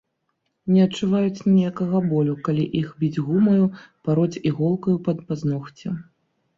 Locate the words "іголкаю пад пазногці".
4.49-5.99